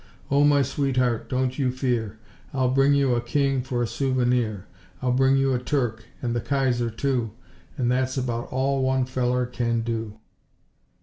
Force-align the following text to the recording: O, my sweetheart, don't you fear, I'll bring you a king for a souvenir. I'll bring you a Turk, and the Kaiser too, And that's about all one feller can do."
O, 0.31 0.43
my 0.43 0.63
sweetheart, 0.63 1.29
don't 1.29 1.59
you 1.59 1.69
fear, 1.71 2.17
I'll 2.55 2.71
bring 2.71 2.95
you 2.95 3.13
a 3.13 3.21
king 3.21 3.61
for 3.61 3.83
a 3.83 3.87
souvenir. 3.87 4.65
I'll 4.99 5.11
bring 5.11 5.37
you 5.37 5.53
a 5.53 5.59
Turk, 5.59 6.05
and 6.23 6.35
the 6.35 6.41
Kaiser 6.41 6.89
too, 6.89 7.33
And 7.77 7.91
that's 7.91 8.17
about 8.17 8.51
all 8.51 8.81
one 8.81 9.05
feller 9.05 9.45
can 9.45 9.81
do." 9.81 10.17